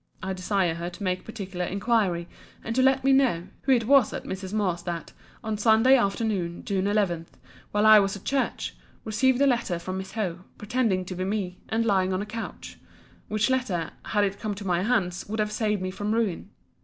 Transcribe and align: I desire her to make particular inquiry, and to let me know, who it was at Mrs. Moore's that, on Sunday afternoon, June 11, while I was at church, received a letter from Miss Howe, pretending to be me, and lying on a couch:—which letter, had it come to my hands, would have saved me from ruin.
I 0.23 0.33
desire 0.33 0.73
her 0.73 0.89
to 0.89 1.03
make 1.03 1.25
particular 1.25 1.63
inquiry, 1.63 2.27
and 2.63 2.75
to 2.75 2.81
let 2.81 3.03
me 3.03 3.13
know, 3.13 3.49
who 3.61 3.71
it 3.71 3.85
was 3.85 4.11
at 4.13 4.23
Mrs. 4.23 4.51
Moore's 4.51 4.81
that, 4.81 5.13
on 5.43 5.59
Sunday 5.59 5.95
afternoon, 5.95 6.65
June 6.65 6.87
11, 6.87 7.27
while 7.71 7.85
I 7.85 7.99
was 7.99 8.15
at 8.17 8.25
church, 8.25 8.75
received 9.05 9.39
a 9.41 9.45
letter 9.45 9.77
from 9.77 9.99
Miss 9.99 10.13
Howe, 10.13 10.39
pretending 10.57 11.05
to 11.05 11.13
be 11.13 11.23
me, 11.23 11.59
and 11.69 11.85
lying 11.85 12.13
on 12.13 12.21
a 12.23 12.25
couch:—which 12.25 13.51
letter, 13.51 13.91
had 14.05 14.23
it 14.23 14.39
come 14.39 14.55
to 14.55 14.65
my 14.65 14.81
hands, 14.81 15.27
would 15.29 15.37
have 15.39 15.51
saved 15.51 15.83
me 15.83 15.91
from 15.91 16.15
ruin. 16.15 16.49